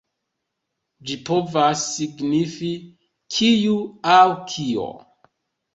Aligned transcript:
Ĝi 1.09 1.17
povas 1.27 1.85
signifi 1.91 2.71
„kiu“ 3.37 3.79
aŭ 4.17 4.21
„kio“. 4.55 4.91